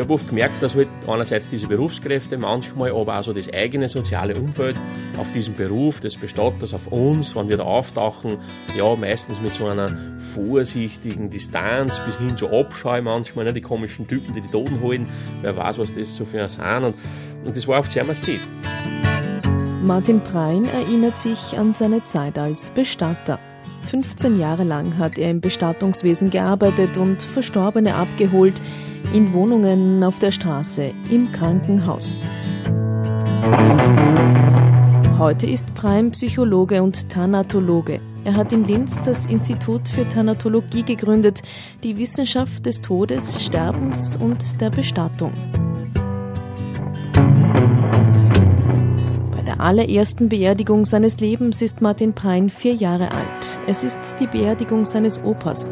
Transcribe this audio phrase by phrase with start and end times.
[0.00, 3.86] Ich habe oft gemerkt, dass halt einerseits diese Berufskräfte, manchmal aber auch so das eigene
[3.86, 4.74] soziale Umfeld
[5.18, 8.38] auf diesen Beruf des Bestatters, auf uns, wenn wir da auftauchen,
[8.78, 14.08] ja, meistens mit so einer vorsichtigen Distanz bis hin zu Abscheu manchmal, ne, die komischen
[14.08, 15.06] Typen, die die Toten holen,
[15.42, 16.94] wer weiß, was das so für ein sind und,
[17.44, 18.48] und das war oft sehr massiv.
[19.84, 23.38] Martin Prein erinnert sich an seine Zeit als Bestatter.
[23.90, 28.62] 15 Jahre lang hat er im Bestattungswesen gearbeitet und Verstorbene abgeholt,
[29.12, 32.16] in Wohnungen auf der Straße, im Krankenhaus.
[35.18, 38.00] Heute ist Preim Psychologe und Thanatologe.
[38.24, 41.42] Er hat in Linz das Institut für Thanatologie gegründet,
[41.82, 45.32] die Wissenschaft des Todes, Sterbens und der Bestattung.
[49.60, 53.58] allerersten Beerdigung seines Lebens ist Martin Prein vier Jahre alt.
[53.66, 55.70] Es ist die Beerdigung seines Opas.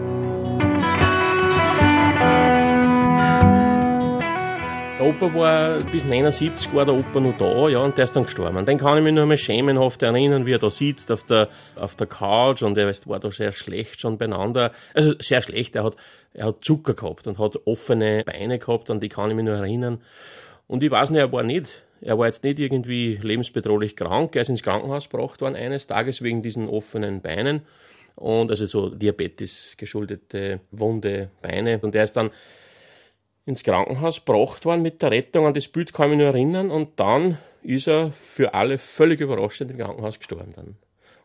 [5.08, 8.66] Opa war bis 79 war der Opa noch da, ja, und der ist dann gestorben.
[8.66, 11.96] Den kann ich mich nur einmal schemenhaft erinnern, wie er da sitzt auf der, auf
[11.96, 14.70] der Couch und er war da sehr schlecht schon beieinander.
[14.92, 15.96] Also sehr schlecht, er hat,
[16.34, 19.56] er hat Zucker gehabt und hat offene Beine gehabt, an die kann ich mich nur
[19.56, 20.02] erinnern.
[20.66, 24.36] Und ich weiß nicht, er war nicht er war jetzt nicht irgendwie lebensbedrohlich krank.
[24.36, 27.62] Er ist ins Krankenhaus gebracht worden eines Tages wegen diesen offenen Beinen.
[28.14, 31.78] Und also so Diabetes geschuldete wunde Beine.
[31.80, 32.30] Und er ist dann
[33.48, 35.46] ins Krankenhaus gebracht worden mit der Rettung.
[35.46, 36.70] An das Bild kann ich mich nur erinnern.
[36.70, 40.76] Und dann ist er für alle völlig überraschend im Krankenhaus gestorben dann.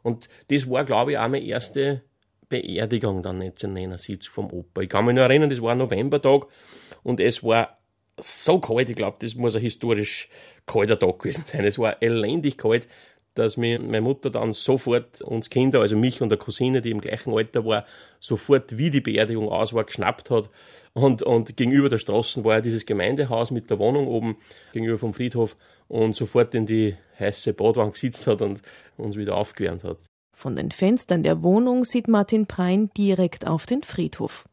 [0.03, 2.01] Und das war, glaube ich, auch meine erste
[2.47, 4.81] Beerdigung dann 1979 vom Opa.
[4.81, 6.47] Ich kann mich nur erinnern, das war ein Novembertag
[7.03, 7.77] und es war
[8.17, 10.29] so kalt, ich glaube, das muss ein historisch
[10.65, 11.65] kalter Tag gewesen sein.
[11.65, 12.87] Es war elendig kalt,
[13.35, 17.01] dass mir meine Mutter dann sofort uns Kinder, also mich und der Cousine, die im
[17.01, 17.85] gleichen Alter war,
[18.19, 20.49] sofort, wie die Beerdigung aus war, geschnappt hat.
[20.93, 24.37] Und, und gegenüber der Straße war ja dieses Gemeindehaus mit der Wohnung oben
[24.71, 25.55] gegenüber vom Friedhof
[25.87, 28.61] und sofort in die heiße Badwanne gesetzt hat und
[28.97, 29.97] uns wieder aufgewärmt hat.
[30.35, 34.45] Von den Fenstern der Wohnung sieht Martin Prein direkt auf den Friedhof.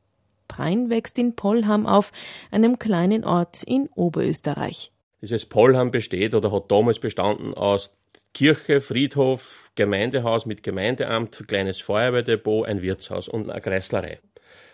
[0.47, 2.13] Prein wächst in Pollham auf,
[2.51, 4.93] einem kleinen Ort in Oberösterreich.
[5.23, 7.93] Dieses Pollham besteht oder hat damals bestanden aus
[8.33, 14.21] Kirche, Friedhof, Gemeindehaus mit Gemeindeamt, kleines Feuerwehrdepot, ein Wirtshaus und eine Kreislerei.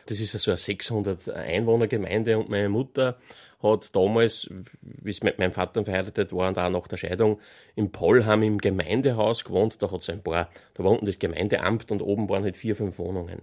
[0.07, 3.19] Das ist also eine 600 Einwohnergemeinde und meine Mutter
[3.63, 4.51] hat damals,
[4.81, 7.41] wie es mit meinem Vater verheiratet war und auch nach der Scheidung,
[7.75, 9.81] in Pollham im Gemeindehaus gewohnt.
[9.83, 12.77] Da hat es ein paar, da war unten das Gemeindeamt und oben waren halt vier,
[12.77, 13.43] fünf Wohnungen.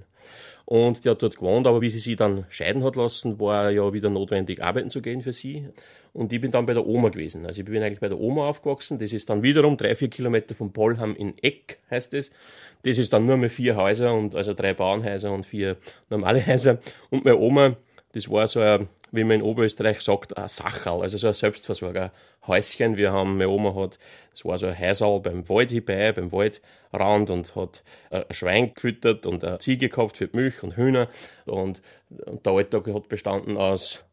[0.65, 3.91] Und die hat dort gewohnt, aber wie sie sich dann scheiden hat lassen, war ja
[3.91, 5.67] wieder notwendig, arbeiten zu gehen für sie.
[6.13, 7.45] Und ich bin dann bei der Oma gewesen.
[7.45, 8.97] Also ich bin eigentlich bei der Oma aufgewachsen.
[8.97, 12.29] Das ist dann wiederum drei, vier Kilometer von Polham in Eck, heißt es.
[12.29, 12.37] Das.
[12.83, 15.75] das ist dann nur mehr vier Häuser und also drei Bauernhäuser und vier
[16.09, 16.77] normale Häuser.
[17.09, 17.75] Und meine Oma,
[18.13, 22.97] das war so ein wie man in Oberösterreich sagt, ein Sacherl, also so ein Selbstversorgerhäuschen.
[22.97, 23.99] Wir haben, meine Oma hat,
[24.31, 29.27] das war so ein Häuserl beim Wald hierbei, beim Waldrand und hat ein Schwein gefüttert
[29.27, 31.09] und eine Ziege gehabt für Milch und Hühner
[31.45, 31.83] und,
[32.25, 34.03] und der Alltag hat bestanden aus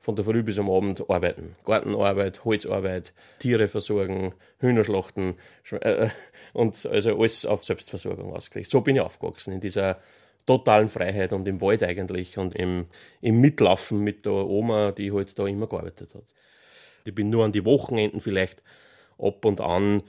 [0.00, 1.54] von der Früh bis am Abend arbeiten.
[1.64, 5.34] Gartenarbeit, Holzarbeit, Tiere versorgen, Hühner schlachten
[5.72, 6.08] äh,
[6.54, 8.70] und also alles auf Selbstversorgung ausgelegt.
[8.70, 9.98] So bin ich aufgewachsen in dieser
[10.46, 12.86] totalen Freiheit und im Wald eigentlich und im,
[13.20, 16.24] im Mitlaufen mit der Oma, die halt da immer gearbeitet hat.
[17.04, 18.62] Ich bin nur an die Wochenenden vielleicht
[19.18, 20.02] ab und an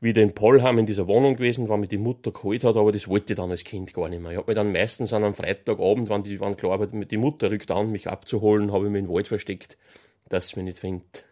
[0.00, 3.08] wieder in Pollheim in dieser Wohnung gewesen, weil mich die Mutter geholt hat, aber das
[3.08, 4.32] wollte ich dann als Kind gar nicht mehr.
[4.32, 7.70] Ich habe mich dann meistens an einem Freitagabend, wenn die waren klar, die Mutter rückt
[7.70, 9.78] an, mich abzuholen, habe ich mich in den Wald versteckt,
[10.28, 11.24] dass sie mich nicht findet.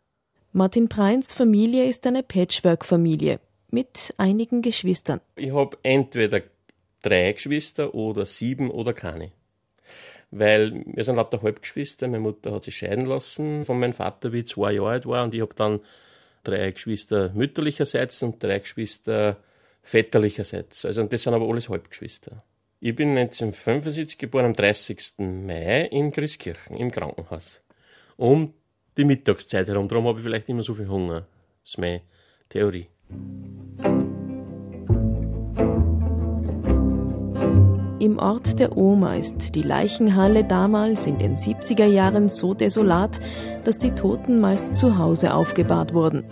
[0.53, 3.41] Martin Preins Familie ist eine Patchwork-Familie
[3.71, 5.21] mit einigen Geschwistern.
[5.37, 6.41] Ich habe entweder
[7.05, 9.33] drei Geschwister oder sieben oder keine.
[10.31, 12.09] Weil wir sind lauter Halbgeschwister.
[12.09, 15.23] Meine Mutter hat sich scheiden lassen von meinem Vater, wie ich zwei Jahre alt war.
[15.25, 15.81] Und ich habe dann
[16.43, 19.37] drei Geschwister mütterlicherseits und drei Geschwister
[19.83, 20.85] väterlicherseits.
[20.85, 22.43] Also, das sind aber alles Halbgeschwister.
[22.81, 25.19] Ich bin 1975 geboren, am 30.
[25.19, 27.61] Mai in Christkirchen, im Krankenhaus.
[28.17, 28.55] Um
[28.97, 29.89] die Mittagszeit herum.
[29.89, 31.27] Darum habe ich vielleicht immer so viel Hunger.
[31.62, 32.03] Das ist meine
[32.49, 32.89] Theorie.
[38.05, 43.19] Im Ort der Oma ist die Leichenhalle damals in den 70er Jahren so desolat,
[43.65, 46.23] dass die Toten meist zu Hause aufgebahrt wurden.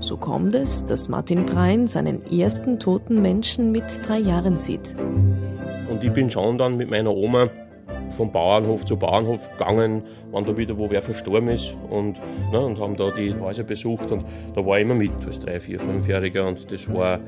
[0.00, 4.96] So kommt es, dass Martin Prein seinen ersten toten Menschen mit drei Jahren sieht.
[5.90, 7.48] Und ich bin schon dann mit meiner Oma
[8.16, 12.16] vom Bauernhof zu Bauernhof gegangen, wann da wieder wo wer verstorben ist und,
[12.52, 14.24] ne, und haben da die Häuser besucht und
[14.54, 17.20] da war ich immer mit als drei, vier, fünfjähriger und das war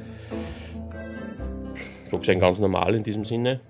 [2.07, 3.61] so gesehen ganz normal in diesem Sinne.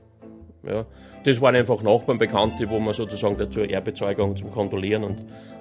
[0.62, 0.86] Ja.
[1.24, 5.18] Das waren einfach Nachbarn, Bekannte, wo man sozusagen dazu Ehrbezeugung zum Kondolieren und,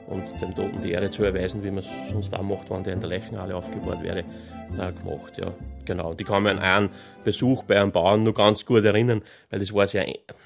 [0.07, 2.93] und dem Toten die Ehre zu erweisen, wie man es sonst auch macht, wenn der
[2.93, 5.37] in der Leichenhalle aufgebaut wäre, äh, gemacht.
[5.37, 5.53] Ja.
[5.85, 6.11] Genau.
[6.11, 6.89] Und ich kann mich an einen
[7.23, 10.05] Besuch bei einem Bauern nur ganz gut erinnern, weil das war sehr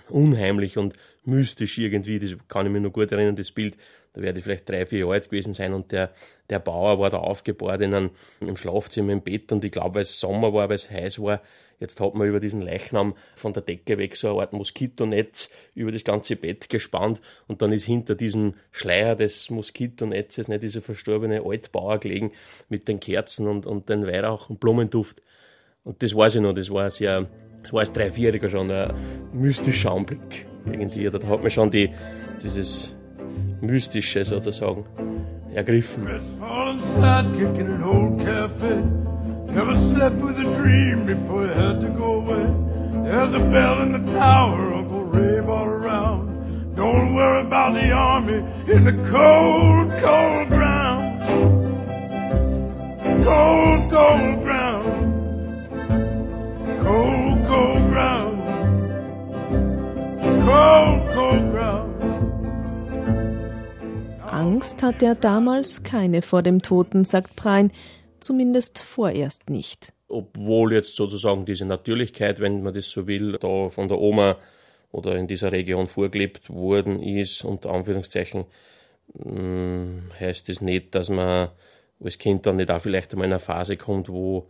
[0.10, 0.94] unheimlich und
[1.26, 2.20] mystisch irgendwie.
[2.20, 3.78] Das kann ich mir nur gut erinnern, das Bild.
[4.14, 6.12] Da werde ich vielleicht drei, vier Jahre alt gewesen sein und der,
[6.50, 10.02] der Bauer war da aufgebaut in einem, im Schlafzimmer im Bett und ich glaube, weil
[10.04, 11.42] es Sommer war, weil es heiß war,
[11.83, 15.91] Jetzt hat man über diesen Leichnam von der Decke weg so eine Art Moskitonetz über
[15.91, 17.19] das ganze Bett gespannt
[17.50, 22.31] und dann ist hinter diesem Schleier des Moskitonetzes nicht dieser verstorbene Altbauer gelegen
[22.69, 25.21] mit den Kerzen und, und den Weihrauch und Blumenduft.
[25.83, 27.27] Und das weiß ich noch, das war sehr,
[27.63, 28.94] das war als Dreivierjähriger schon ein
[29.33, 30.47] mystischer Anblick.
[30.65, 31.89] Irgendwie, da hat man schon die,
[32.41, 32.94] dieses
[33.59, 34.85] Mystische sozusagen
[35.53, 36.07] ergriffen.
[39.54, 42.44] Never slept with a dream before you had to go away.
[43.04, 46.76] There's a bell in the tower, Uncle Ray brought around.
[46.76, 51.22] Don't worry about the army in the cold, cold ground.
[53.24, 54.88] Cold, cold ground.
[56.82, 58.38] Cold, cold ground.
[60.48, 61.94] Cold, cold ground.
[64.32, 67.70] Angst hatte er damals keine vor dem Toten, sagt Prein
[68.24, 69.94] zumindest vorerst nicht.
[70.08, 74.38] Obwohl jetzt sozusagen diese Natürlichkeit, wenn man das so will, da von der Oma
[74.92, 78.46] oder in dieser Region vorgelebt worden ist, unter Anführungszeichen,
[79.22, 81.50] hm, heißt das nicht, dass man
[82.04, 84.50] als Kind dann nicht auch vielleicht einmal in eine Phase kommt, wo,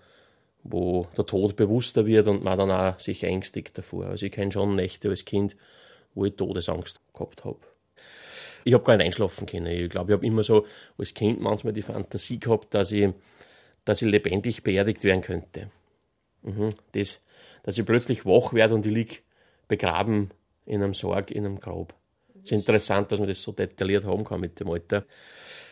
[0.64, 4.08] wo der Tod bewusster wird und man dann auch sich ängstigt davor.
[4.08, 5.56] Also ich kenne schon Nächte als Kind,
[6.14, 7.60] wo ich Todesangst gehabt habe.
[8.66, 9.68] Ich habe gar nicht einschlafen können.
[9.68, 10.66] Ich glaube, ich habe immer so
[10.98, 13.10] als Kind manchmal die Fantasie gehabt, dass ich
[13.86, 15.70] dass ich lebendig beerdigt werden könnte.
[16.42, 17.22] Mhm, das,
[17.64, 19.16] dass ich plötzlich wach werde und ich liege
[19.68, 20.32] begraben
[20.66, 21.94] in einem Sarg, in einem Grab.
[22.36, 25.06] Es ist interessant, dass man das so detailliert haben kann mit dem Alter.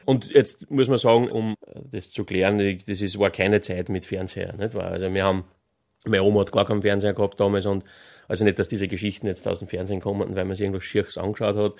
[0.06, 1.56] Und jetzt muss man sagen, um
[1.92, 4.54] das zu klären, das ist, war keine Zeit mit Fernseher.
[4.54, 5.46] Nicht Also wir haben,
[6.06, 7.84] meine Oma hat gar keinen Fernseher gehabt damals und
[8.28, 11.18] also nicht, dass diese Geschichten jetzt aus dem Fernsehen kommen, weil man sich irgendwas Schirches
[11.18, 11.74] angeschaut hat.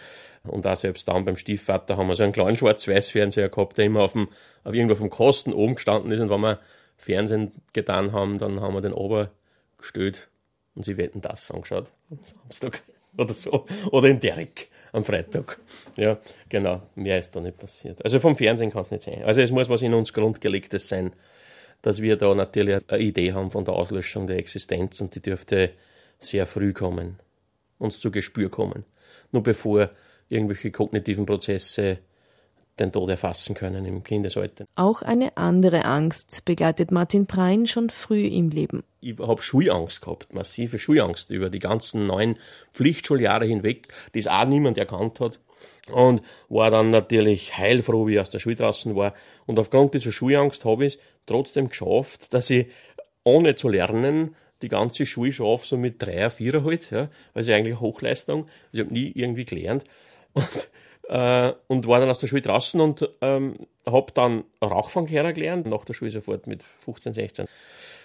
[0.44, 4.02] Und auch selbst dann beim Stiefvater haben wir so einen kleinen Schwarz-Weiß-Fernseher gehabt, der immer
[4.02, 4.28] auf dem,
[4.66, 6.20] auf irgendwo dem Kosten oben gestanden ist.
[6.20, 6.60] Und wenn wir
[6.98, 9.32] Fernsehen getan haben, dann haben wir den Ober
[9.78, 10.28] gestellt
[10.76, 12.84] und sie wetten das angeschaut am Samstag
[13.18, 13.66] oder so.
[13.92, 15.58] Oder in Derek am Freitag.
[15.96, 16.20] Ja,
[16.50, 16.82] genau.
[16.96, 18.04] Mehr ist da nicht passiert.
[18.04, 19.24] Also vom Fernsehen kann es nicht sein.
[19.24, 21.14] Also es muss was in uns Grundgelegtes sein,
[21.82, 25.72] dass wir da natürlich eine Idee haben von der Auslöschung der Existenz und die dürfte
[26.20, 27.18] sehr früh kommen,
[27.80, 28.86] uns zu Gespür kommen,
[29.32, 29.90] nur bevor
[30.30, 32.00] irgendwelche kognitiven Prozesse
[32.80, 34.66] den Tod erfassen können im Kindesalter.
[34.76, 38.84] Auch eine andere Angst begleitet Martin Prein schon früh im Leben.
[39.02, 42.38] Ich habe Schulangst gehabt, massive Schulangst über die ganzen neun
[42.74, 45.40] Pflichtschuljahre hinweg, die es auch niemand erkannt hat.
[45.90, 49.14] Und war dann natürlich heilfroh, wie ich aus der Schule draußen war.
[49.46, 52.68] Und aufgrund dieser Schulangst habe ich es trotzdem geschafft, dass ich
[53.24, 57.52] ohne zu lernen die ganze Schule schon auf, so mit Dreier, Vierer halt, ja, also
[57.52, 58.44] eigentlich Hochleistung.
[58.44, 59.84] Also ich habe nie irgendwie gelernt
[60.34, 60.70] und,
[61.10, 63.56] äh, und war dann aus der Schule draußen und ähm,
[63.86, 67.46] habe dann Rauchfangkehrer gelernt, nach der Schule sofort mit 15, 16.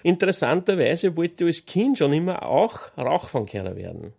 [0.03, 4.13] Interessanterweise wollte ich als Kind schon immer auch Rauchfangkehrer werden.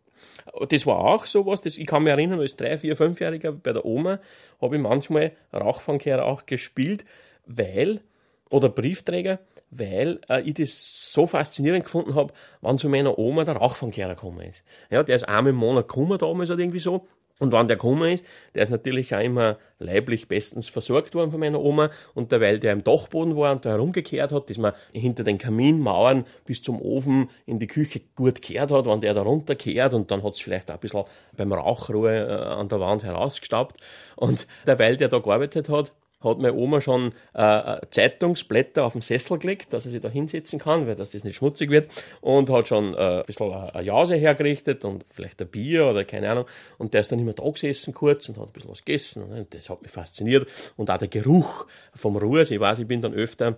[0.69, 3.85] Das war auch sowas, das, ich kann mich erinnern, als drei, vier, fünfjähriger bei der
[3.85, 4.19] Oma
[4.61, 7.05] habe ich manchmal Rauchfangkehrer auch gespielt,
[7.45, 8.01] weil,
[8.49, 13.57] oder Briefträger, weil äh, ich das so faszinierend gefunden habe, wann zu meiner Oma der
[13.57, 14.63] Rauchfangkehrer gekommen ist.
[14.89, 17.07] Ja, der ist einmal im Monat gekommen damals oder irgendwie so.
[17.39, 18.25] Und wann der gekommen ist,
[18.55, 21.91] der ist natürlich auch immer leiblich bestens versorgt worden von meiner Oma.
[22.15, 26.25] Und derweil der im Dachboden war und da herumgekehrt hat, dass man hinter den Kaminmauern
[26.45, 30.23] bis zum Ofen in die Küche gut kehrt hat, wenn der da runterkehrt und dann
[30.23, 31.03] hat es vielleicht auch ein bisschen
[31.35, 33.77] beim Rauchruhe äh, an der Wand herausgestaubt.
[34.15, 39.37] Und derweil der da gearbeitet hat, hat meine Oma schon äh, Zeitungsblätter auf den Sessel
[39.37, 41.87] gelegt, dass er sich da hinsetzen kann, weil das, das nicht schmutzig wird.
[42.21, 46.29] Und hat schon äh, ein bisschen eine Jause hergerichtet und vielleicht ein Bier oder keine
[46.31, 46.45] Ahnung.
[46.77, 49.23] Und der ist dann immer da gesessen kurz und hat ein bisschen was gegessen.
[49.23, 50.47] Und das hat mich fasziniert.
[50.75, 53.57] Und auch der Geruch vom Ruhr, ich weiß, ich bin dann öfter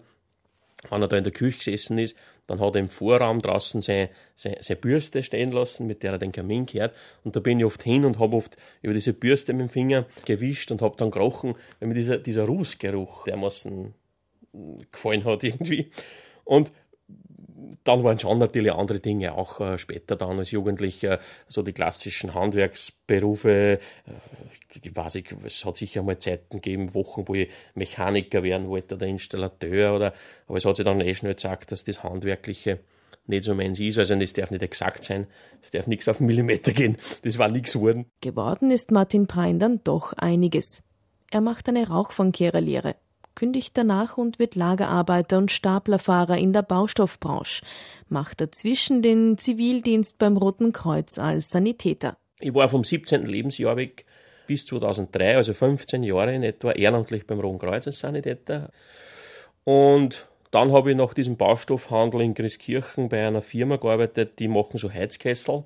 [0.89, 2.17] wenn er da in der Küche gesessen ist,
[2.47, 6.17] dann hat er im Vorraum draußen seine, seine, seine Bürste stehen lassen, mit der er
[6.17, 6.95] den Kamin kehrt.
[7.23, 10.05] Und da bin ich oft hin und habe oft über diese Bürste mit dem Finger
[10.25, 13.93] gewischt und habe dann gerochen, weil mir dieser, dieser Rußgeruch dermaßen
[14.91, 15.91] gefallen hat irgendwie.
[16.43, 16.71] Und
[17.83, 22.33] dann waren schon natürlich andere Dinge, auch äh, später dann als Jugendlicher, so die klassischen
[22.33, 23.79] Handwerksberufe.
[23.79, 23.79] Äh,
[24.81, 28.95] ich weiß ich, es hat sicher mal Zeiten gegeben, Wochen, wo ich Mechaniker werden wollte
[28.95, 30.13] oder Installateur, oder,
[30.47, 32.79] aber es hat sich dann eh schnell gesagt, dass das Handwerkliche
[33.29, 33.97] nicht so meins ist.
[33.97, 35.27] Also das darf nicht exakt sein,
[35.61, 36.97] es darf nichts auf den Millimeter gehen.
[37.23, 38.05] Das war nichts geworden.
[38.21, 40.83] Geworden ist Martin Pein dann doch einiges.
[41.31, 42.95] Er macht eine Rauchfangkehrerlehre,
[43.39, 47.63] kündigt danach und wird Lagerarbeiter und Staplerfahrer in der Baustoffbranche,
[48.09, 52.17] macht dazwischen den Zivildienst beim Roten Kreuz als Sanitäter.
[52.41, 53.25] Ich war vom 17.
[53.25, 54.05] Lebensjahr weg
[54.45, 58.71] bis 2003, also 15 Jahre in etwa, ehrenamtlich beim Roten Kreuz als Sanitäter.
[59.63, 64.77] Und dann habe ich nach diesem Baustoffhandel in Grieskirchen bei einer Firma gearbeitet, die machen
[64.77, 65.63] so Heizkessel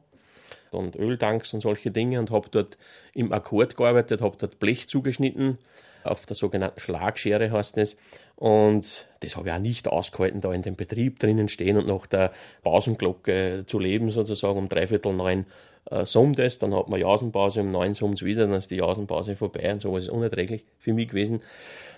[0.74, 2.78] und Öltanks und solche Dinge und habe dort
[3.14, 5.58] im Akkord gearbeitet, habe dort Blech zugeschnitten,
[6.04, 7.96] auf der sogenannten Schlagschere heißt es.
[8.36, 12.06] Und das habe ich auch nicht ausgehalten, da in dem Betrieb drinnen stehen und nach
[12.06, 15.46] der Pausenglocke zu leben, sozusagen um dreiviertel neun
[15.90, 18.78] äh, summt es, dann hat man Jausenpause, um neun summt es wieder, dann ist die
[18.78, 21.42] Jausenpause vorbei und so, das ist unerträglich für mich gewesen.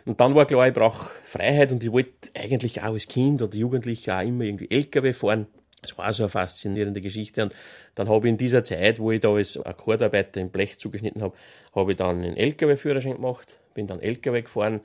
[0.05, 3.55] Und dann war klar, ich brauche Freiheit und ich wollte eigentlich auch als Kind oder
[3.55, 5.48] Jugendlicher auch immer irgendwie LKW fahren.
[5.89, 7.44] Das war so eine faszinierende Geschichte.
[7.44, 7.56] Und
[7.96, 11.36] dann habe ich in dieser Zeit, wo ich da als Akkordarbeiter im Blech zugeschnitten habe,
[11.74, 14.82] habe ich dann einen LKW-Führerschein gemacht, bin dann LKW gefahren,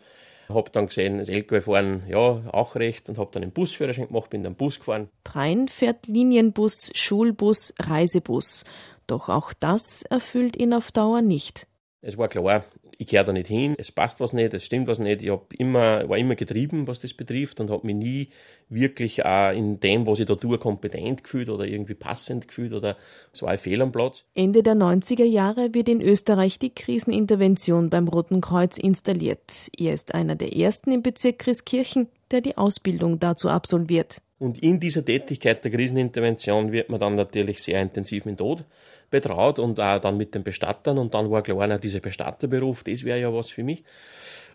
[0.49, 4.43] habe dann gesehen, das LKW-Fahren, ja, auch recht und habe dann einen Busführerschein gemacht, bin
[4.43, 5.09] dann Bus gefahren.
[5.25, 8.65] Prein fährt Linienbus, Schulbus, Reisebus.
[9.07, 11.67] Doch auch das erfüllt ihn auf Dauer nicht.
[12.03, 12.65] Es war klar,
[13.01, 15.23] ich gehöre da nicht hin, es passt was nicht, es stimmt was nicht.
[15.23, 18.29] Ich hab immer, war immer getrieben, was das betrifft und habe mich nie
[18.69, 22.99] wirklich auch in dem, was ich da tue, kompetent gefühlt oder irgendwie passend gefühlt oder
[23.33, 24.25] es war ein Fehl am Platz.
[24.35, 29.71] Ende der 90er Jahre wird in Österreich die Krisenintervention beim Roten Kreuz installiert.
[29.79, 34.21] Er ist einer der ersten im Bezirk Christkirchen, der die Ausbildung dazu absolviert.
[34.39, 38.65] Und in dieser Tätigkeit der Krisenintervention wird man dann natürlich sehr intensiv mit Tod
[39.11, 40.99] betraut und auch dann mit den Bestattern.
[40.99, 43.85] Und dann war klar, dieser Bestatterberuf, das wäre ja was für mich.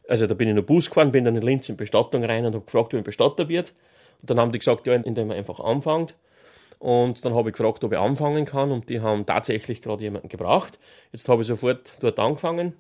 [0.07, 2.53] Also da bin ich noch Bus gefahren, bin dann in Linz in Bestattung rein und
[2.53, 3.73] habe gefragt, wie ein Bestatter wird.
[4.21, 6.15] Und dann haben die gesagt, ja, indem man einfach anfängt.
[6.79, 10.29] Und dann habe ich gefragt, ob ich anfangen kann und die haben tatsächlich gerade jemanden
[10.29, 10.77] gebracht.
[11.11, 12.73] Jetzt habe ich sofort dort angefangen,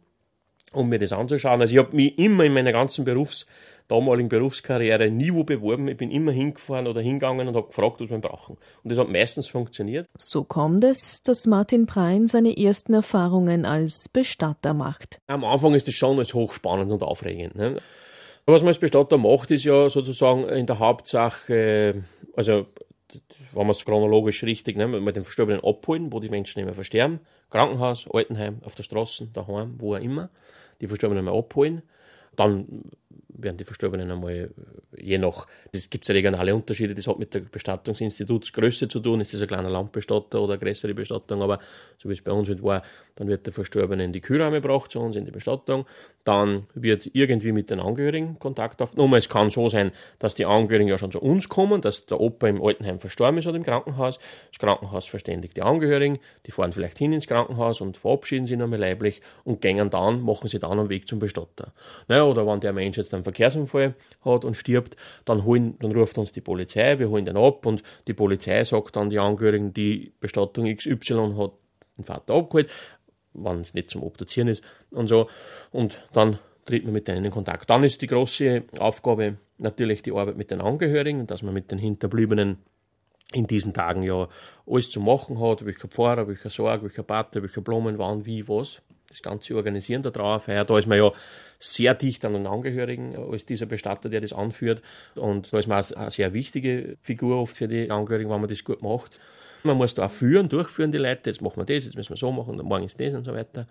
[0.73, 1.61] um mir das anzuschauen.
[1.61, 3.47] Also ich habe mich immer in meiner ganzen Berufs
[3.87, 5.87] damaligen Berufskarriere nie wo beworben.
[5.87, 8.57] Ich bin immer hingefahren oder hingegangen und habe gefragt, was wir brauchen.
[8.83, 10.07] Und das hat meistens funktioniert.
[10.17, 15.19] So kommt es, dass Martin Prein seine ersten Erfahrungen als Bestatter macht.
[15.27, 17.55] Am Anfang ist das schon als hochspannend und aufregend.
[17.55, 17.77] Ne?
[18.45, 22.03] Was man als Bestatter macht, ist ja sozusagen in der Hauptsache,
[22.35, 22.67] also
[23.53, 27.19] wenn man es chronologisch richtig, ne, man den Verstorbenen abholen, wo die Menschen immer versterben.
[27.49, 30.29] Krankenhaus, Altenheim, auf der Straße, daheim, wo auch immer.
[30.81, 31.81] Die Verstorbenen mal abholen.
[32.35, 32.83] Dann
[33.29, 34.49] werden die Verstorbenen einmal,
[34.97, 39.33] je nach, es gibt ja regionale Unterschiede, das hat mit der Bestattungsinstitutsgröße zu tun, ist
[39.33, 41.59] das ein kleiner Landbestatter oder eine größere Bestattung, aber
[41.97, 42.81] so wie es bei uns halt war,
[43.15, 45.85] dann wird der Verstorbene in die Kühlräume gebracht, zu uns in die Bestattung,
[46.23, 49.15] dann wird irgendwie mit den Angehörigen Kontakt aufgenommen.
[49.15, 52.47] Es kann so sein, dass die Angehörigen ja schon zu uns kommen, dass der Opa
[52.47, 54.19] im Altenheim verstorben ist oder im Krankenhaus,
[54.51, 58.79] das Krankenhaus verständigt die Angehörigen, die fahren vielleicht hin ins Krankenhaus und verabschieden sich nochmal
[58.79, 61.73] leiblich und gängen dann, machen sie dann einen Weg zum Bestatter.
[62.07, 64.95] Naja, oder wenn der Mensch jetzt einen Verkehrsunfall hat und stirbt,
[65.25, 68.95] dann, holen, dann ruft uns die Polizei, wir holen den ab und die Polizei sagt
[68.95, 71.51] dann die Angehörigen, die Bestattung XY hat
[71.97, 72.69] den Vater abgeholt,
[73.33, 75.29] wenn es nicht zum Obduzieren ist und so.
[75.71, 77.69] Und dann tritt man mit denen in Kontakt.
[77.69, 81.77] Dann ist die große Aufgabe natürlich die Arbeit mit den Angehörigen, dass man mit den
[81.77, 82.57] Hinterbliebenen
[83.33, 84.27] in diesen Tagen ja
[84.67, 88.81] alles zu machen hat, welcher Pfarrer, welcher Sorge, welcher Pater, welcher Blumen, wann, wie, was.
[89.09, 90.65] Das Ganze organisieren der Trauerfeier.
[90.65, 91.11] Da ist man ja
[91.59, 94.81] sehr dicht an den Angehörigen als dieser Bestatter, der das anführt.
[95.15, 98.49] Und da ist man auch eine sehr wichtige Figur oft für die Angehörigen, wenn man
[98.49, 99.19] das gut macht.
[99.63, 101.29] Man muss da auch führen, durchführen die Leute.
[101.29, 103.67] Jetzt machen wir das, jetzt müssen wir so machen, morgen ist das und so weiter.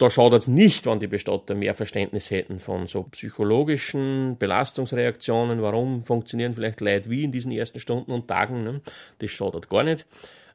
[0.00, 5.60] Da schaut es nicht, wenn die Bestatter mehr Verständnis hätten von so psychologischen Belastungsreaktionen.
[5.60, 8.64] Warum funktionieren vielleicht Leute wie in diesen ersten Stunden und Tagen?
[8.64, 8.80] Ne?
[9.18, 10.06] Das schadet gar nicht,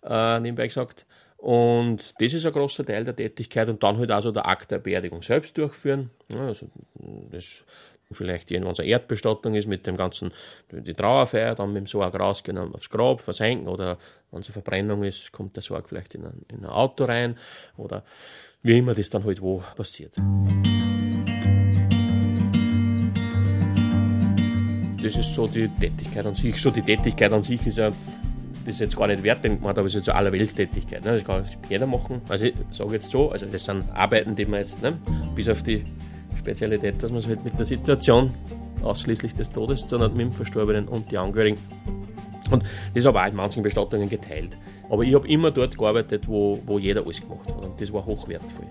[0.04, 1.06] äh, nebenbei gesagt.
[1.46, 4.80] Und das ist ein großer Teil der Tätigkeit und dann halt also der Akt der
[4.80, 6.10] Beerdigung selbst durchführen.
[6.36, 6.66] Also
[7.30, 7.64] das
[8.12, 10.32] vielleicht wenn es eine Erdbestattung ist mit dem ganzen,
[10.72, 14.00] die Trauerfeier, dann mit dem Sorg rausgehen aufs Grab, versenken oder
[14.32, 17.38] wenn es eine Verbrennung ist, kommt der Sorg vielleicht in ein, in ein Auto rein
[17.78, 18.04] oder
[18.64, 20.16] wie immer das dann halt wo passiert.
[25.04, 26.60] Das ist so die Tätigkeit an sich.
[26.60, 27.92] So die Tätigkeit an sich ist ja,
[28.66, 31.06] das ist jetzt gar nicht wertend gemacht, aber es ist jetzt so aller Welttätigkeit.
[31.06, 31.14] Ne?
[31.14, 32.22] Das kann jeder machen.
[32.28, 34.98] Also ich sage jetzt so, also das sind Arbeiten, die man jetzt, ne,
[35.36, 35.84] bis auf die
[36.38, 38.32] Spezialität, dass man es halt mit der Situation
[38.84, 41.60] ausschließlich des Todes hat, mit dem Verstorbenen und die Angehörigen.
[42.52, 44.58] Und das ist aber auch in manchen Bestattungen geteilt.
[44.90, 47.64] Aber ich habe immer dort gearbeitet, wo, wo jeder alles gemacht hat.
[47.64, 48.66] Und das war hochwertvoll.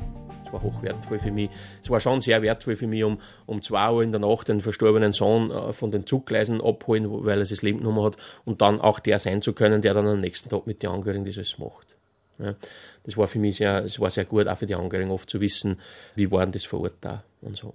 [0.55, 1.51] War hoch wertvoll für mich.
[1.83, 4.61] Es war schon sehr wertvoll für mich, um, um zwei Uhr in der Nacht den
[4.61, 8.81] verstorbenen Sohn äh, von den Zuggleisen abholen, weil er das Leben genommen hat und dann
[8.81, 11.97] auch der sein zu können, der dann am nächsten Tag mit den Angehörigen das macht.
[12.39, 12.55] Ja,
[13.03, 15.41] das war für mich sehr, es war sehr gut, auch für die Angehörigen oft zu
[15.41, 15.81] wissen,
[16.15, 17.75] wie waren das vor Ort da und so.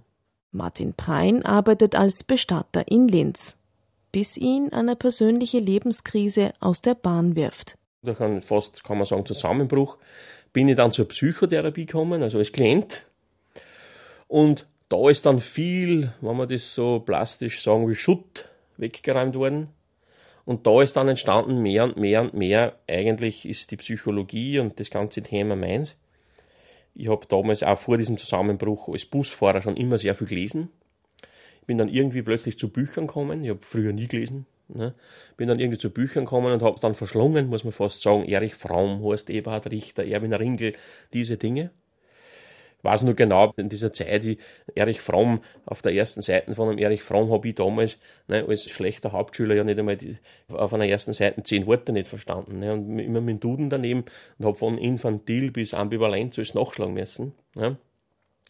[0.52, 3.58] Martin Prein arbeitet als Bestatter in Linz,
[4.14, 7.78] bis ihn eine persönliche Lebenskrise aus der Bahn wirft.
[8.04, 9.98] Durch einen fast, kann man sagen, Zusammenbruch
[10.54, 13.06] bin ich dann zur Psychotherapie gekommen, also als Klient.
[14.28, 19.70] Und da ist dann viel, wenn man das so plastisch sagen will, Schutt weggeräumt worden.
[20.46, 24.80] Und da ist dann entstanden mehr und mehr und mehr, eigentlich ist die Psychologie und
[24.80, 25.96] das ganze Thema meins.
[26.96, 30.70] Ich habe damals auch vor diesem Zusammenbruch als Busfahrer schon immer sehr viel gelesen.
[31.62, 33.44] Ich bin dann irgendwie plötzlich zu Büchern gekommen.
[33.44, 34.48] Ich habe früher nie gelesen.
[34.70, 34.94] Ne?
[35.38, 38.26] Bin dann irgendwie zu Büchern gekommen und habe es dann verschlungen, muss man fast sagen.
[38.26, 40.74] Erich Fromm, Horst Eberhard Richter, Erwin Ringel,
[41.14, 41.72] diese Dinge.
[42.80, 44.38] Ich weiß nur genau, in dieser Zeit, die
[44.74, 48.00] Erich Fromm, auf der ersten Seite von einem Erich Fromm habe ich damals
[48.30, 52.08] ne, als schlechter Hauptschüler ja nicht einmal die, auf einer ersten Seite zehn Worte nicht
[52.08, 52.60] verstanden.
[52.60, 54.06] Ne, und immer mit dem Duden daneben
[54.38, 57.34] und habe von infantil bis ambivalent alles nachschlagen müssen.
[57.56, 57.76] Ne.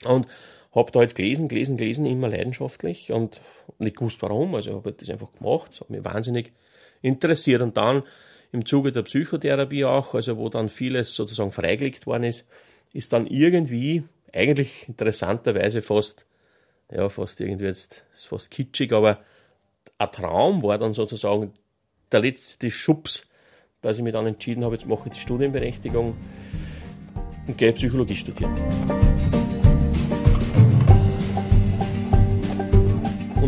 [0.06, 0.28] Und
[0.72, 3.42] habe da halt gelesen, gelesen, gelesen, immer leidenschaftlich und
[3.80, 6.54] nicht gewusst warum, also habe das einfach gemacht, das hat mich wahnsinnig
[7.02, 8.04] interessiert und dann
[8.52, 12.46] im Zuge der Psychotherapie auch, also wo dann vieles sozusagen freigelegt worden ist,
[12.94, 16.26] ist dann irgendwie eigentlich interessanterweise fast,
[16.92, 19.20] ja, fast irgendwie jetzt, ist fast kitschig, aber
[19.98, 21.52] ein Traum war dann sozusagen
[22.12, 23.28] der letzte Schubs,
[23.82, 26.16] dass ich mich dann entschieden habe, jetzt mache ich die Studienberechtigung
[27.48, 29.09] und gehe Psychologie studieren.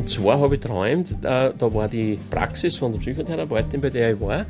[0.02, 3.92] Und zwar habe ich geträumt, da, äh, da war die Praxis von der Psychotherapeutin, bei
[3.92, 4.48] der ich war,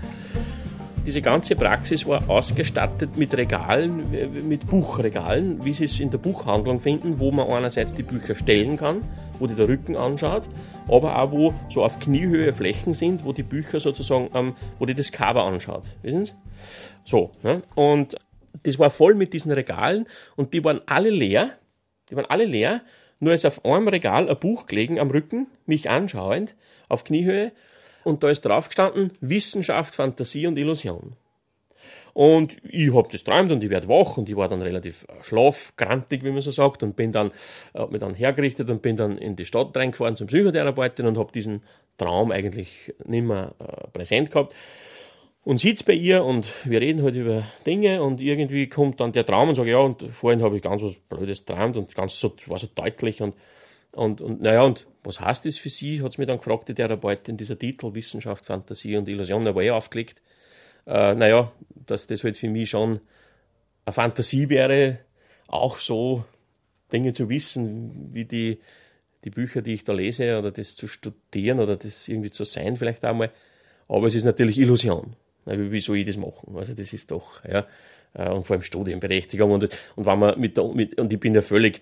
[1.05, 6.79] diese ganze Praxis war ausgestattet mit Regalen, mit Buchregalen, wie Sie es in der Buchhandlung
[6.79, 9.03] finden, wo man einerseits die Bücher stellen kann,
[9.39, 10.43] wo die der Rücken anschaut,
[10.88, 14.96] aber auch wo so auf Kniehöhe Flächen sind, wo die Bücher sozusagen, ähm, wo die
[14.96, 15.84] das Cover anschaut.
[16.01, 16.34] Wissen Sie?
[17.03, 17.62] So, ne?
[17.75, 18.15] Und
[18.63, 21.50] das war voll mit diesen Regalen und die waren alle leer.
[22.10, 22.79] Die waren alle leer.
[23.21, 26.55] Nur ist auf einem Regal ein Buch gelegen am Rücken, mich anschauend,
[26.89, 27.51] auf Kniehöhe
[28.03, 31.15] und da ist drauf gestanden Wissenschaft, Fantasie und Illusion.
[32.13, 35.23] Und ich hab das träumt und ich werd wach und ich war dann relativ äh,
[35.23, 37.31] schlafgrantig, wie man so sagt, und bin dann,
[37.73, 41.31] hab mich dann hergerichtet und bin dann in die Stadt reingefahren zum Psychotherapeutin und hab
[41.31, 41.62] diesen
[41.97, 44.53] Traum eigentlich nicht mehr äh, präsent gehabt.
[45.43, 49.25] Und sitz bei ihr und wir reden halt über Dinge und irgendwie kommt dann der
[49.25, 52.34] Traum und sage, ja, und vorhin habe ich ganz was Blödes träumt und ganz so,
[52.47, 53.36] war so deutlich und
[53.93, 56.01] und, und naja, und was heißt das für Sie?
[56.01, 59.63] hat es mir dann gefragt, die Therapeutin, dieser Titel Wissenschaft, Fantasie und Illusion, der war
[59.63, 60.21] eh aufgelegt.
[60.86, 63.01] Äh, naja, dass das halt für mich schon
[63.86, 64.99] eine Fantasie wäre,
[65.47, 66.23] auch so
[66.93, 68.60] Dinge zu wissen, wie die,
[69.25, 72.77] die Bücher, die ich da lese, oder das zu studieren oder das irgendwie zu sein,
[72.77, 73.32] vielleicht einmal.
[73.88, 75.15] Aber es ist natürlich Illusion.
[75.45, 76.56] Wie soll ich das machen?
[76.56, 77.65] Also das ist doch, ja,
[78.13, 81.41] äh, und vor allem Studienberechtigung und, und wenn man mit, mit, und ich bin ja
[81.41, 81.82] völlig,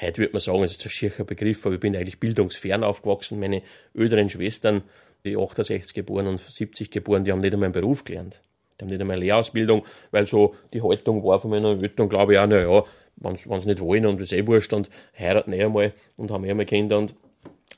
[0.00, 3.38] heute würde man sagen, es ist ein schiercher Begriff, aber ich bin eigentlich bildungsfern aufgewachsen.
[3.38, 3.62] Meine
[3.94, 4.82] älteren Schwestern,
[5.24, 8.40] die 68 geboren und 70 geboren, die haben nicht einmal einen Beruf gelernt.
[8.78, 12.34] Die haben nicht einmal eine Lehrausbildung, weil so die Haltung war von meiner Eltern, glaube
[12.34, 12.84] ich auch, naja,
[13.16, 16.50] wenn sie nicht wollen und das eh wurscht und heiraten eh einmal und haben eh
[16.50, 17.14] einmal Kinder und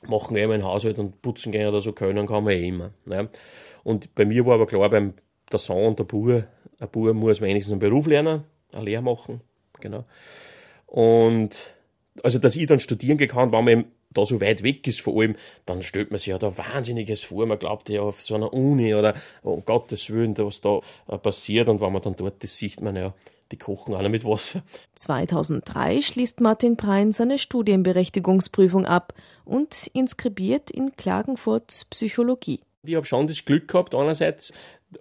[0.07, 2.91] machen eh einmal ein Haushalt und putzen gehen oder so können, kann man eh immer.
[3.05, 3.29] Ne?
[3.87, 5.13] Und bei mir war aber klar, beim
[5.49, 9.39] der Sohn der Bub, ein Bub muss wenigstens einen Beruf lernen, eine Lehre machen,
[9.79, 10.03] genau.
[10.87, 11.73] Und
[12.21, 15.37] also dass ich dann studieren kann, wenn man da so weit weg ist, vor allem,
[15.65, 17.45] dann stellt man sich ja da Wahnsinniges vor.
[17.45, 21.69] Man glaubt ja auf so einer Uni oder um Gottes Willen, was da äh, passiert.
[21.69, 23.13] Und wenn man dann dort ist, sieht man ja,
[23.53, 24.63] die kochen alle mit Wasser.
[24.95, 29.13] 2003 schließt Martin Prein seine Studienberechtigungsprüfung ab
[29.45, 32.59] und inskribiert in Klagenfurt Psychologie.
[32.87, 34.53] Ich habe schon das Glück gehabt, einerseits,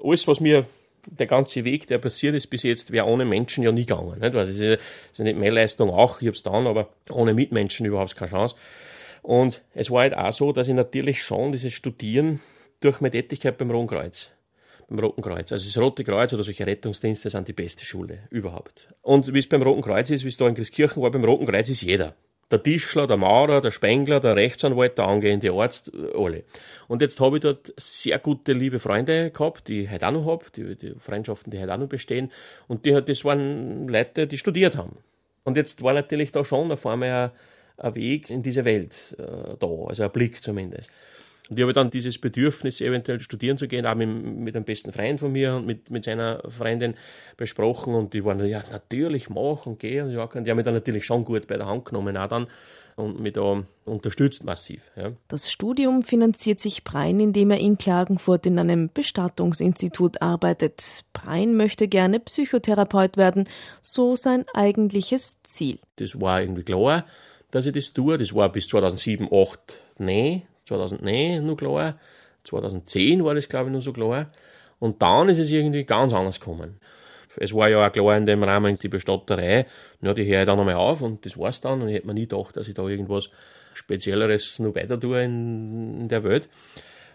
[0.03, 0.67] alles, was mir
[1.09, 4.19] der ganze Weg, der passiert ist bis jetzt, wäre ohne Menschen ja nie gegangen.
[4.19, 4.35] Nicht?
[4.35, 4.79] Das ist
[5.19, 8.57] nicht meine Leistung auch, ich habe es dann, aber ohne Mitmenschen überhaupt keine Chance.
[9.23, 12.41] Und es war halt auch so, dass ich natürlich schon dieses Studieren
[12.81, 14.33] durch meine Tätigkeit beim Roten Kreuz,
[14.89, 18.89] beim Roten Kreuz, also das Rote Kreuz oder solche Rettungsdienste sind die beste Schule überhaupt.
[19.03, 21.47] Und wie es beim Roten Kreuz ist, wie es da in Christkirchen war, beim Roten
[21.47, 22.15] Kreuz ist jeder
[22.51, 26.45] der Tischler, der Maurer, der Spengler, der Rechtsanwalt, der angehende Arzt, alle.
[26.87, 30.27] Und jetzt habe ich dort sehr gute, liebe Freunde gehabt, die ich heute auch noch
[30.27, 32.31] habe, die, die Freundschaften, die heute auch noch bestehen.
[32.69, 34.97] Und die, das waren Leute, die studiert haben.
[35.45, 37.31] Und jetzt war natürlich da schon auf einmal ein,
[37.79, 40.91] ein Weg in diese Welt äh, da, also ein Blick zumindest.
[41.49, 44.93] Und ich habe dann dieses Bedürfnis, eventuell studieren zu gehen, auch mit, mit einem besten
[44.93, 46.95] Freund von mir und mit, mit seiner Freundin
[47.37, 47.95] besprochen.
[47.95, 50.01] Und die waren, ja, natürlich, mach und geh.
[50.01, 52.49] Und ja, die haben mich dann natürlich schon gut bei der Hand genommen, auch dann
[52.97, 54.91] und mich da unterstützt massiv.
[54.97, 55.13] Ja.
[55.29, 61.05] Das Studium finanziert sich Brein, indem er in Klagenfurt in einem Bestattungsinstitut arbeitet.
[61.13, 63.49] Brein möchte gerne Psychotherapeut werden,
[63.83, 65.79] so sein eigentliches Ziel.
[65.97, 67.05] Das war irgendwie klar,
[67.51, 68.17] dass ich das tue.
[68.17, 71.99] Das war bis 2007, 2008 nein, 2009 noch klar.
[72.45, 74.31] 2010 war das, glaube ich, noch so klar.
[74.79, 76.79] Und dann ist es irgendwie ganz anders gekommen.
[77.39, 79.67] Es war ja auch klar in dem Rahmen die Bestatterei,
[80.01, 81.83] ja, die höre ich dann einmal auf und das war's dann.
[81.83, 83.31] Und ich hätte mir nie gedacht, dass ich da irgendwas
[83.75, 86.49] Spezielleres noch weiter tue in, in der Welt.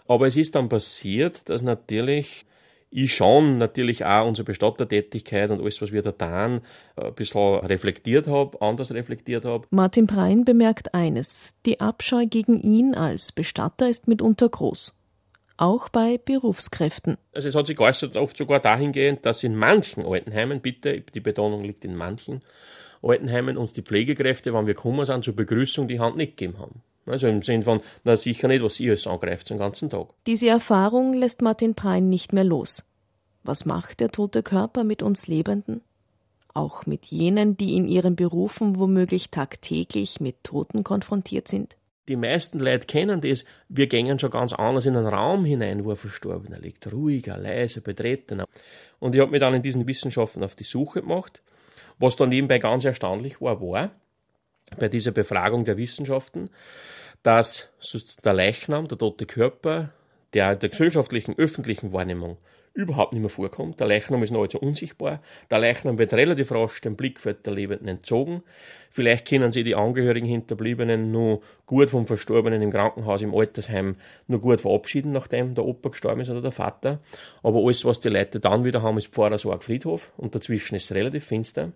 [0.07, 2.45] Aber es ist dann passiert, dass natürlich
[2.91, 6.61] ich schon natürlich auch unsere Bestattertätigkeit und alles, was wir da tun,
[6.97, 9.67] ein bisschen reflektiert habe, anders reflektiert habe.
[9.71, 11.55] Martin Brein bemerkt eines.
[11.65, 14.93] Die Abscheu gegen ihn als Bestatter ist mitunter groß
[15.61, 17.19] auch bei Berufskräften.
[17.33, 21.63] Also es hat sich geäußert oft sogar dahingehend, dass in manchen Altenheimen, bitte, die Betonung
[21.63, 22.39] liegt in manchen
[23.03, 26.81] Altenheimen, uns die Pflegekräfte, wenn wir gekommen sind, zur Begrüßung die Hand nicht gegeben haben.
[27.05, 30.07] Also im Sinn von, na sicher nicht, was ihr es angreift den ganzen Tag.
[30.27, 32.87] Diese Erfahrung lässt Martin Prein nicht mehr los.
[33.43, 35.81] Was macht der tote Körper mit uns Lebenden?
[36.53, 41.77] Auch mit jenen, die in ihren Berufen womöglich tagtäglich mit Toten konfrontiert sind?
[42.11, 45.91] die meisten Leute kennen das, wir gehen schon ganz anders in einen Raum hinein, wo
[45.91, 46.91] ein Verstorbener liegt.
[46.91, 48.45] Ruhiger, leiser, betretener.
[48.99, 51.41] Und ich habe mich dann in diesen Wissenschaften auf die Suche gemacht.
[51.99, 53.91] Was dann nebenbei ganz erstaunlich war, war,
[54.77, 56.49] bei dieser Befragung der Wissenschaften,
[57.23, 57.69] dass
[58.23, 59.89] der Leichnam, der tote Körper,
[60.33, 62.37] der der gesellschaftlichen, öffentlichen Wahrnehmung
[62.73, 63.79] überhaupt nicht mehr vorkommt.
[63.79, 65.21] Der Leichnam ist nahezu unsichtbar.
[65.49, 68.43] Der Leichnam wird relativ rasch dem Blickfeld der Lebenden entzogen.
[68.89, 73.95] Vielleicht können sie die Angehörigen Hinterbliebenen nur gut vom Verstorbenen im Krankenhaus, im Altersheim
[74.27, 76.99] nur gut verabschieden, nachdem der Opa gestorben ist oder der Vater.
[77.43, 80.95] Aber alles, was die Leute dann wieder haben, ist Pfarrersarg Friedhof und dazwischen ist es
[80.95, 81.73] relativ finster.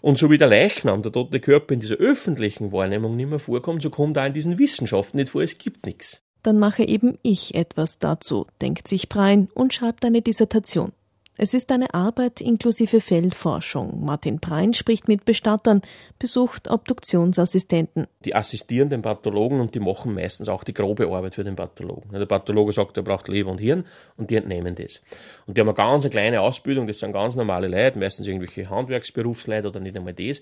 [0.00, 3.82] Und so wie der Leichnam, der tote Körper in dieser öffentlichen Wahrnehmung nicht mehr vorkommt,
[3.82, 7.54] so kommt er in diesen Wissenschaften nicht vor, es gibt nichts dann mache eben ich
[7.54, 10.92] etwas dazu, denkt sich Brein und schreibt eine Dissertation.
[11.38, 14.02] Es ist eine Arbeit inklusive Feldforschung.
[14.02, 15.82] Martin Brein spricht mit Bestattern,
[16.18, 18.06] besucht Obduktionsassistenten.
[18.24, 22.10] Die assistieren den Pathologen und die machen meistens auch die grobe Arbeit für den Pathologen.
[22.10, 23.84] Der Pathologe sagt, er braucht Leber und Hirn
[24.16, 25.02] und die entnehmen das.
[25.46, 29.68] Und die haben eine ganz kleine Ausbildung, das sind ganz normale Leute, meistens irgendwelche Handwerksberufsleute
[29.68, 30.40] oder nicht einmal das.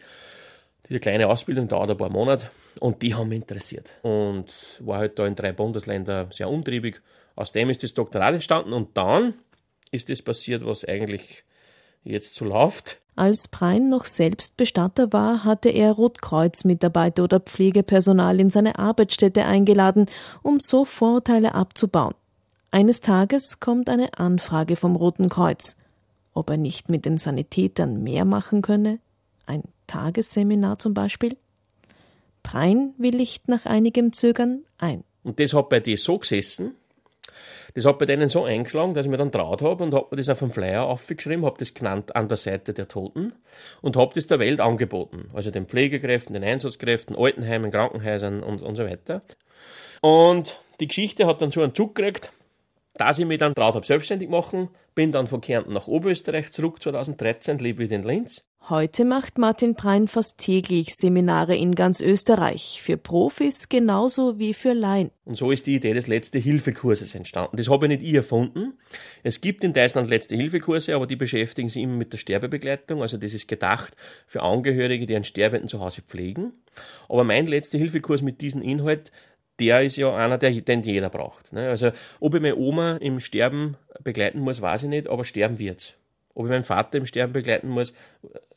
[0.88, 3.90] Diese kleine Ausbildung dauert ein paar Monate und die haben mich interessiert.
[4.03, 4.47] Und
[4.81, 7.01] war halt da in drei Bundesländern sehr umtriebig.
[7.37, 9.35] Aus dem ist das Doktorat entstanden und dann
[9.90, 11.44] ist das passiert, was eigentlich
[12.03, 13.01] jetzt so läuft.
[13.16, 20.07] Als Prein noch selbst Bestatter war, hatte er Rotkreuz-Mitarbeiter oder Pflegepersonal in seine Arbeitsstätte eingeladen,
[20.42, 22.14] um so Vorurteile abzubauen.
[22.73, 25.77] Eines Tages kommt eine Anfrage vom Roten Kreuz,
[26.35, 28.99] ob er nicht mit den Sanitätern mehr machen könne.
[29.47, 29.62] Ein
[29.94, 31.37] Tagesseminar zum Beispiel?
[32.42, 35.04] Prein willigt nach einigem Zögern ein.
[35.22, 36.74] Und das hat bei dir so gesessen,
[37.74, 40.16] das hat bei denen so eingeschlagen, dass ich mir dann traut habe und habe mir
[40.16, 43.35] das auf dem Flyer aufgeschrieben, habe das genannt an der Seite der Toten
[43.83, 45.30] und habe das der Welt angeboten.
[45.33, 49.22] Also den Pflegekräften, den Einsatzkräften, Altenheimen, Krankenhäusern und, und so weiter.
[50.00, 52.33] Und die Geschichte hat dann so einen Zug gekriegt,
[52.94, 56.83] dass ich mich dann traut habe, selbstständig machen, bin dann von Kärnten nach Oberösterreich zurück
[56.83, 62.81] 2013, lebe wieder in Linz Heute macht Martin Prein fast täglich Seminare in ganz Österreich,
[62.83, 65.11] für Profis genauso wie für Laien.
[65.27, 67.59] Und so ist die Idee des Letzte-Hilfe-Kurses entstanden.
[67.59, 68.79] Das habe ich nicht ich erfunden.
[69.22, 73.03] Es gibt in Deutschland Letzte-Hilfe-Kurse, aber die beschäftigen sich immer mit der Sterbebegleitung.
[73.03, 73.94] Also das ist gedacht
[74.27, 76.55] für Angehörige, die einen Sterbenden zu Hause pflegen.
[77.11, 79.12] Aber mein Letzte-Hilfe-Kurs mit diesem Inhalt
[79.61, 81.53] der ist ja einer, der, den jeder braucht.
[81.53, 81.68] Ne?
[81.68, 85.96] Also, ob ich meine Oma im Sterben begleiten muss, weiß ich nicht, aber sterben wird's.
[86.35, 87.94] Ob ich meinen Vater im Sterben begleiten muss,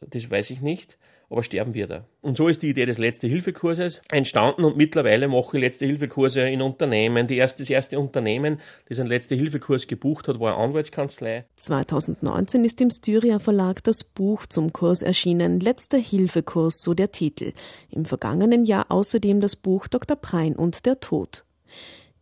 [0.02, 0.98] das weiß ich nicht,
[1.30, 2.06] aber sterben wird er.
[2.22, 7.28] Und so ist die Idee des Letzte-Hilfe-Kurses entstanden und mittlerweile mache ich Letzte-Hilfe-Kurse in Unternehmen.
[7.28, 11.46] Erste, das erste Unternehmen, das einen Letzte-Hilfe-Kurs gebucht hat, war eine Anwaltskanzlei.
[11.58, 17.54] 2019 ist im Styria Verlag das Buch zum Kurs erschienen, Letzter Hilfekurs, so der Titel.
[17.90, 20.16] Im vergangenen Jahr außerdem das Buch Dr.
[20.18, 21.44] Prein und der Tod.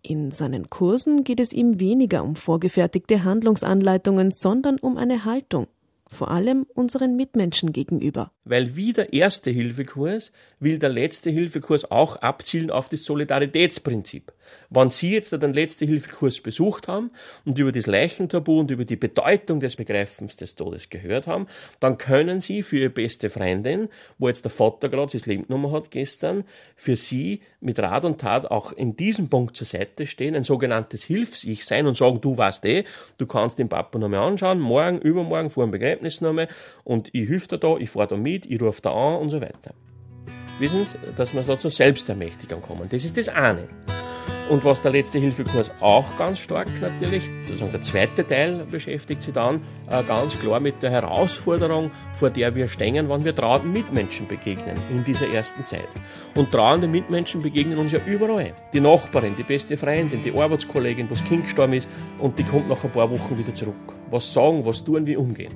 [0.07, 5.65] In seinen Kursen geht es ihm weniger um vorgefertigte Handlungsanleitungen, sondern um eine Haltung,
[6.05, 8.31] vor allem unseren Mitmenschen gegenüber.
[8.45, 14.31] Weil wie der erste Hilfekurs will der letzte Hilfekurs auch abzielen auf das Solidaritätsprinzip.
[14.69, 17.11] Wenn Sie jetzt den letzten Hilfekurs besucht haben
[17.43, 21.47] und über das Leichentabu und über die Bedeutung des Begreifens des Todes gehört haben,
[21.79, 25.71] dann können Sie für Ihre beste Freundin, wo jetzt der Vater gerade sein Leben genommen
[25.71, 26.43] hat gestern,
[26.75, 31.03] für Sie mit Rat und Tat auch in diesem Punkt zur Seite stehen, ein sogenanntes
[31.03, 32.83] Hilfs-Ich sein und sagen, du weißt eh,
[33.17, 36.47] du kannst den Papa nochmal anschauen, morgen, übermorgen, vor dem Begräbnis nochmal
[36.83, 39.39] und ich helfe dir da, ich fahre da mit, ich rufe da an und so
[39.39, 39.73] weiter.
[40.59, 42.87] Wissen Sie, dass wir so zur Selbstermächtigung kommen.
[42.89, 43.67] Das ist das eine.
[44.47, 49.33] Und was der letzte Hilfekurs auch ganz stark natürlich, sozusagen der zweite Teil beschäftigt sich
[49.33, 54.27] dann äh, ganz klar mit der Herausforderung, vor der wir stehen, wenn wir trauernden Mitmenschen
[54.27, 55.87] begegnen in dieser ersten Zeit.
[56.35, 58.53] Und trauernde Mitmenschen begegnen uns ja überall.
[58.71, 62.69] Die Nachbarin, die beste Freundin, die Arbeitskollegin, wo das Kind gestorben ist und die kommt
[62.69, 63.75] nach ein paar Wochen wieder zurück.
[64.11, 65.53] Was sagen, was tun, wie umgehen.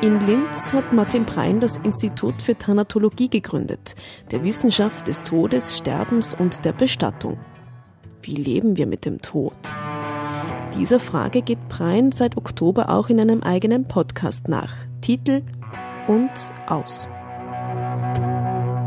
[0.00, 3.96] In Linz hat Martin Prein das Institut für Thanatologie gegründet,
[4.30, 7.36] der Wissenschaft des Todes, Sterbens und der Bestattung.
[8.22, 9.56] Wie leben wir mit dem Tod?
[10.76, 14.72] Dieser Frage geht Prein seit Oktober auch in einem eigenen Podcast nach.
[15.00, 15.42] Titel
[16.06, 16.30] und
[16.68, 17.08] aus.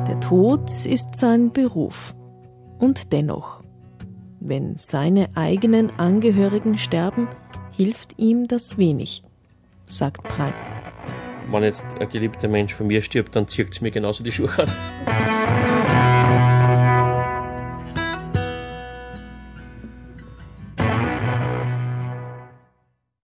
[0.07, 2.15] Der Tod ist sein Beruf.
[2.79, 3.65] Und dennoch,
[4.39, 7.27] wenn seine eigenen Angehörigen sterben,
[7.71, 9.23] hilft ihm das wenig,
[9.87, 10.53] sagt Prein
[11.49, 14.49] wenn jetzt ein geliebter Mensch von mir stirbt, dann zieht es mir genauso die Schuhe
[14.57, 14.75] aus.